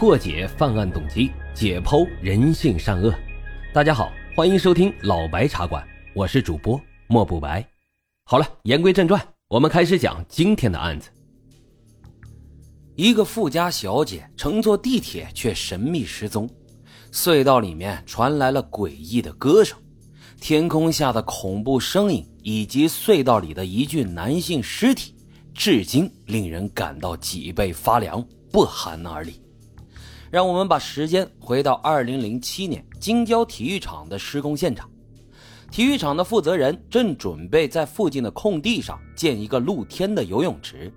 [0.00, 3.14] 破解犯案动机，解剖人性善恶。
[3.70, 7.62] 大家好，欢迎收听老白茶馆，我是主播莫不白。
[8.24, 11.10] 好了，言归正传，我们开始讲今天的案子。
[12.96, 16.48] 一个富家小姐乘坐地铁却神秘失踪，
[17.12, 19.76] 隧道里面传来了诡异的歌声，
[20.40, 25.14] 天空下的恐怖声音以及隧道里的一具男性尸体。
[25.52, 29.38] 至今令人感到脊背发凉，不寒而栗。
[30.30, 34.88] 让我们把时间回到二零零七年京郊体育场的施工现场。
[35.70, 40.92] 体育场的负责人正准备在附近的空地上建一个露天的游泳池，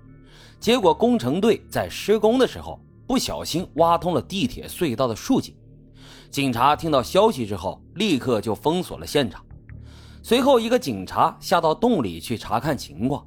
[0.60, 5.54] 结果工程队在施工的时候不小心挖通了地铁隧道的竖井。
[6.30, 9.44] 警察听到消息之后，立刻就封锁了现场。
[10.22, 13.24] 随后，一个警察下到洞里去查看情况。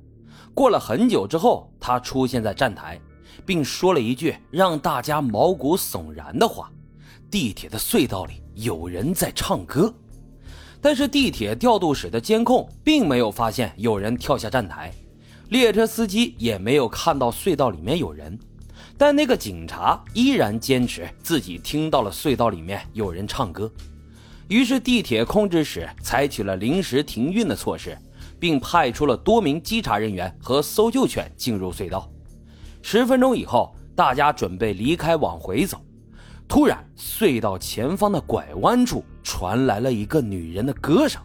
[0.54, 3.00] 过了很久之后，他出现在站台，
[3.46, 6.72] 并说了一句让大家毛骨悚然的话
[7.32, 9.94] ：“地铁的隧道里有人在唱歌。”
[10.82, 14.94] 但是地铁调度室的监控并没有发现有人跳下站台，
[15.50, 18.38] 列车司机也没有看到隧道里面有人。
[18.98, 23.72] 但那个警察依然坚持自己听到了隧道里面有人唱歌，
[24.48, 27.98] 于是地铁控制室采取了临时停运的措施。
[28.40, 32.08] 并派出了多名稽查人员和搜救犬进入隧道。
[32.90, 35.78] 十分钟以后，大家准备离开往回走，
[36.48, 41.22] 突然，隧道前方的拐弯处传来了一个女人的歌声，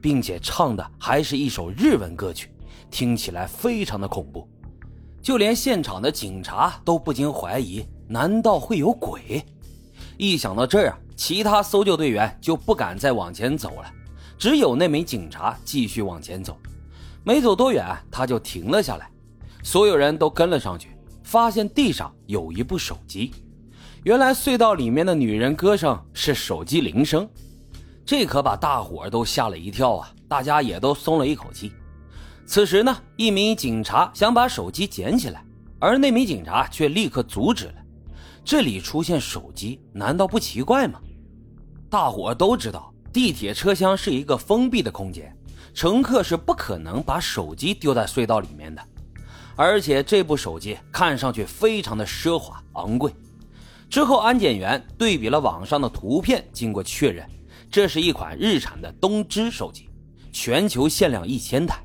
[0.00, 2.54] 并且唱的还是一首日文歌曲，
[2.88, 4.48] 听起来非常的恐怖。
[5.20, 9.44] 就连现场的警察都不禁怀疑：难道会有鬼？
[10.16, 13.92] 一想到这儿啊，其他搜救队员就不敢再往前走了。
[14.38, 16.56] 只有那名警察继续往前走，
[17.24, 19.08] 没走多远，他就停了下来。
[19.64, 20.88] 所有人都跟了上去，
[21.32, 23.32] 发现地上有一部手机。
[24.02, 27.26] 原来隧道里面的女人歌声是手机铃声，
[28.04, 30.12] 这可把大伙都吓了一跳啊！
[30.28, 31.72] 大家也都松了一口气。
[32.44, 35.42] 此时呢，一名警察想把手机捡起来，
[35.78, 37.74] 而那名警察却立刻阻止了。
[38.44, 41.00] 这里出现手机，难道不奇怪吗？
[41.88, 42.92] 大伙都知道。
[43.10, 45.34] 地铁车厢是一个封闭的空间，
[45.72, 48.82] 乘客是不可能把手机丢在隧道里面的。
[49.54, 53.12] 而且这部手机看上去非常的奢华昂贵。
[53.90, 57.28] 之后安检员对比了网上的图片，经过确认，
[57.70, 59.90] 这是一款日产的东芝手机，
[60.32, 61.84] 全球限量一千台，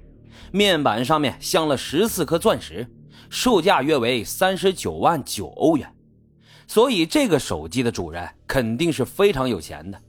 [0.51, 2.87] 面板上面镶了十四颗钻石，
[3.29, 5.93] 售价约为三十九万九欧元。
[6.65, 10.01] 所以这个手机的主人肯定是非常有钱的。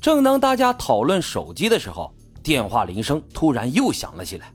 [0.00, 4.53] 正当大家讨论手机的时候，电话铃声突然又响了起来。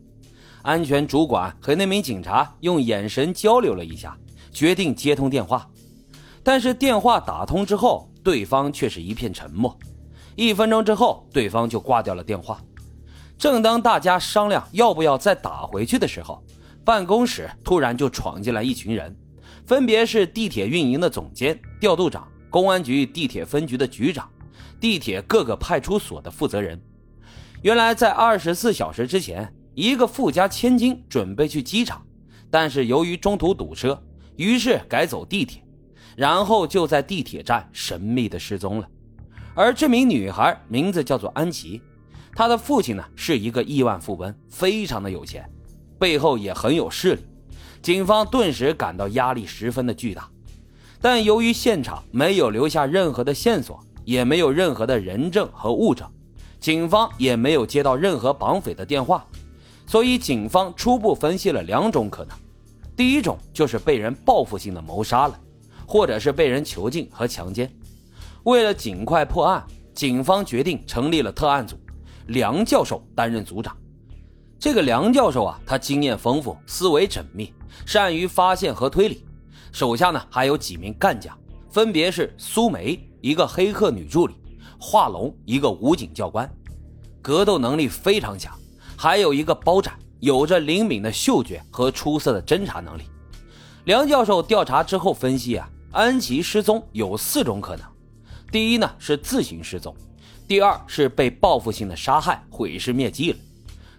[0.62, 4.18] 安全主管和那名警察用眼神交流了一下，
[4.52, 5.70] 决定接通电话。
[6.44, 9.78] 但是电话打通之后，对方却是一片沉默。
[10.36, 12.62] 一分钟之后，对方就挂掉了电话。
[13.38, 16.44] 正当大家商量要不要再打回去的时候，
[16.84, 19.16] 办公室突然就闯进来一群人，
[19.66, 24.30] 分别是地铁运营的总监、调度长、公安局地铁分局的局长。
[24.80, 26.81] 地铁各个派出所的负责人，
[27.62, 32.06] 原来在二十四小时之前，一个富家千金准备去机场，
[32.51, 33.97] 但是由于中途堵车，
[34.35, 35.63] 于是改走地铁，
[36.17, 38.88] 然后就在地铁站神秘的失踪了。
[39.56, 41.81] 而这名女孩名字叫做安琪，
[42.35, 45.50] 她的父亲呢是一个亿万富翁，非常的有钱，
[45.97, 47.22] 背后也很有势力，
[47.81, 50.29] 警方顿时感到压力十分的巨大。
[51.00, 53.79] 但由于现场没有留下任何的线索。
[54.06, 56.09] 也没有任何的人证和物证，
[56.59, 59.23] 警方也没有接到任何绑匪的电话，
[59.89, 62.38] 所以警方初步分析了两种可能：
[62.95, 65.35] 第一种就是被人报复性的谋杀了，
[65.88, 67.67] 或者是被人囚禁和强奸。
[68.44, 71.75] 为了尽快破案，警方决定成立了特案组，
[72.28, 73.75] 梁教授担任组长。
[74.59, 77.51] 这个梁教授啊，他经验丰富，思维缜密，
[77.83, 79.25] 善于发现和推理，
[79.72, 81.35] 手下呢还有几名干将，
[81.72, 83.03] 分别是苏梅。
[83.22, 84.35] 一个黑客女助理，
[84.79, 86.47] 华龙一个武警教官，
[87.23, 88.55] 格斗能力非常强，
[89.01, 93.03] 还有一个包斩，有着灵敏的嗅觉和出色的侦查能力。
[93.85, 97.85] 梁教授调查之后分析啊，安琪失踪有四种可能：
[98.51, 99.96] 第一呢是自行失踪，
[100.49, 103.37] 第二是被报复性的杀害毁尸灭迹了，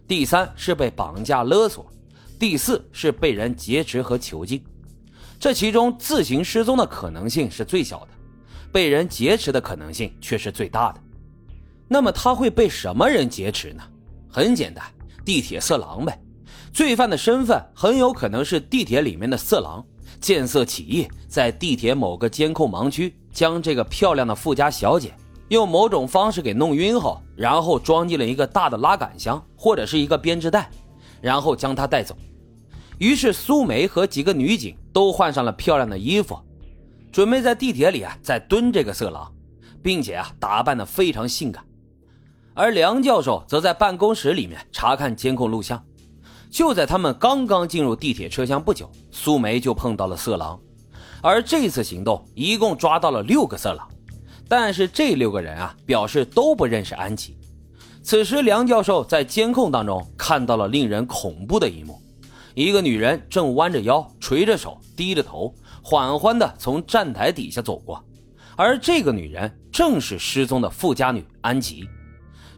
[0.06, 1.91] 第三是被绑架勒索，
[2.38, 4.62] 第四是被人劫持和囚禁。
[5.38, 8.08] 这其中自行失踪的可能性是最小的。
[8.70, 11.00] 被人劫持的可能性却是最大的，
[11.88, 13.82] 那么他会被什么人劫持呢？
[14.31, 14.85] 很简单，
[15.25, 16.19] 地铁色狼呗。
[16.73, 19.85] 罪犯的身份很有可能是地铁里面的色狼，
[20.21, 25.12] 见色起意，在地铁某个监控盲区将这个漂亮的富家小姐
[25.49, 30.71] 用某种方式给弄晕后，然后装进了一个大的拉杆箱或者是一个编织袋，
[31.21, 32.17] 然后将她带走。
[32.99, 36.38] 于是苏梅和几个女警都换上了漂亮的衣服，
[37.11, 39.29] 准备在地铁里啊再蹲这个色狼，
[39.82, 41.65] 并且啊打扮的非常性感。
[42.55, 45.82] 而梁教授则在办公室里面查看监控录像。
[46.50, 50.61] 就在他们刚刚进入地铁车厢不久，苏梅就碰到了色狼。
[51.23, 53.88] 而这次行动一共抓到了六个色狼，
[54.49, 57.37] 但是这六个人啊表示都不认识安琪。
[58.02, 62.00] 此时，梁教授在监控当中看到了令人恐怖的一幕：
[62.55, 68.03] 一个女人正弯着腰、垂着手、低着头，缓缓地从站台底下走过，
[68.56, 71.87] 而这个女人正是失踪的富家女安琪，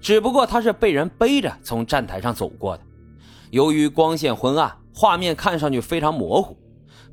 [0.03, 2.83] 只不过他是被人背着从站台上走过的。
[3.51, 6.59] 由于光线昏暗，画面看上去非常模糊。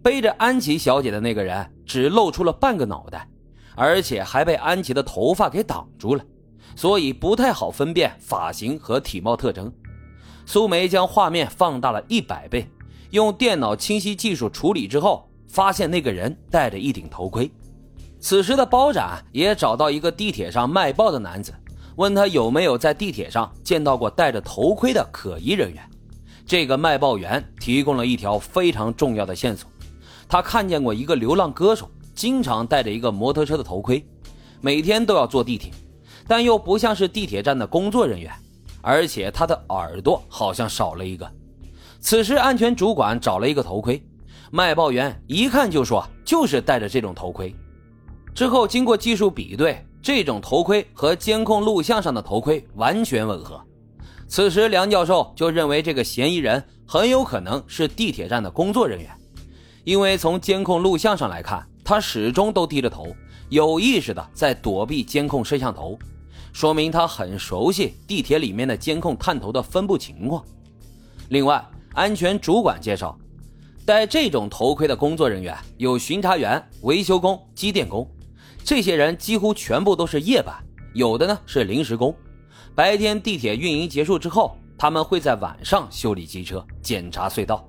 [0.01, 3.29] 背着安琪小姐的那个人只露出了半个脑袋，
[3.75, 6.23] 而且还被安琪的头发给挡住了，
[6.75, 9.71] 所以不太好分辨发型和体貌特征。
[10.45, 12.67] 苏梅将画面放大了一百倍，
[13.11, 17.51] 用电脑清晰技术处理之后，发现那个人戴着一顶头盔。
[18.19, 21.53] 此时的包斩也找到一个地铁上卖报的男子，
[21.99, 25.83] 问他有没有在地铁上见到过戴着头盔的可疑人员。
[26.45, 29.69] 这个卖报员提供了一条非常重要的线索，
[30.25, 34.01] 他看见过一个流浪歌手，经常戴着一个摩托车的头盔，
[34.61, 35.73] 每天都要坐地铁，
[36.25, 38.31] 但又不像是地铁站的工作人员，
[38.81, 41.29] 而且他的耳朵好像少了一个。
[41.99, 44.01] 此时，安全主管找了一个头盔，
[44.51, 47.53] 卖报员一看就说就是戴着这种头盔。
[48.33, 53.61] 之后经过技术比对，这种头盔和监控录像上的头盔完全吻合。
[54.27, 59.09] 此时，梁教授就认为这个嫌疑人很有可能是地铁站的工作人员，
[59.83, 63.07] 因为从监控录像上来看，他始终都低着头，
[63.49, 65.97] 有意识的在躲避监控摄像头，
[66.53, 70.43] 说明他很熟悉地铁里面的监控探头的分布情况。
[71.29, 71.63] 另外，
[71.93, 73.17] 安全主管介绍，
[73.83, 78.07] 戴这种头盔的工作人员有巡查员、维修工、机电工，
[78.63, 80.55] 这些人几乎全部都是夜班，
[80.93, 82.15] 有的呢是临时工。
[82.73, 87.68] 白天地铁运营结束之后，他们会在晚上修理机车、检查隧道。